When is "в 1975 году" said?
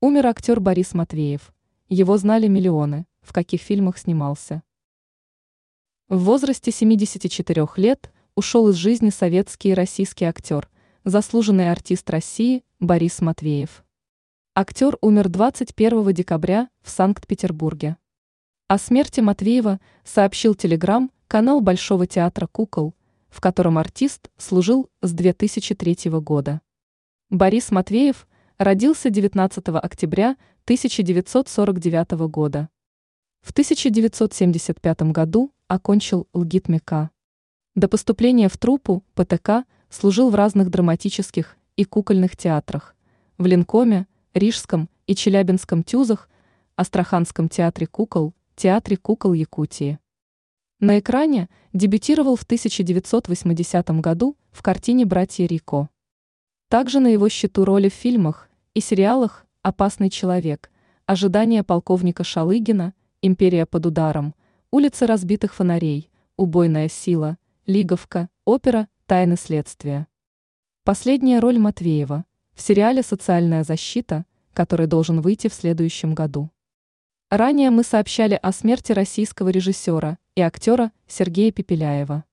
33.40-35.52